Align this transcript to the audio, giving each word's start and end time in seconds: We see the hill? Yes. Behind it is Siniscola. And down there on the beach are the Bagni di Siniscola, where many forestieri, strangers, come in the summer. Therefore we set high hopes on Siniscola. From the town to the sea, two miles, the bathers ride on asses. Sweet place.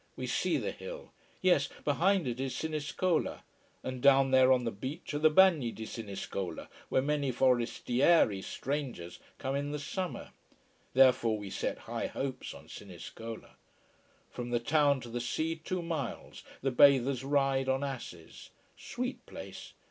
We 0.15 0.25
see 0.25 0.57
the 0.57 0.71
hill? 0.71 1.11
Yes. 1.43 1.69
Behind 1.85 2.27
it 2.27 2.39
is 2.39 2.55
Siniscola. 2.55 3.41
And 3.83 4.01
down 4.01 4.31
there 4.31 4.51
on 4.51 4.63
the 4.63 4.71
beach 4.71 5.13
are 5.13 5.19
the 5.19 5.29
Bagni 5.29 5.71
di 5.71 5.85
Siniscola, 5.85 6.69
where 6.89 7.03
many 7.03 7.31
forestieri, 7.31 8.41
strangers, 8.41 9.19
come 9.37 9.55
in 9.55 9.69
the 9.71 9.77
summer. 9.77 10.31
Therefore 10.95 11.37
we 11.37 11.51
set 11.51 11.77
high 11.85 12.07
hopes 12.07 12.51
on 12.55 12.67
Siniscola. 12.67 13.51
From 14.31 14.49
the 14.49 14.59
town 14.59 15.01
to 15.01 15.09
the 15.09 15.21
sea, 15.21 15.55
two 15.57 15.83
miles, 15.83 16.43
the 16.63 16.71
bathers 16.71 17.23
ride 17.23 17.69
on 17.69 17.83
asses. 17.83 18.49
Sweet 18.75 19.23
place. 19.27 19.73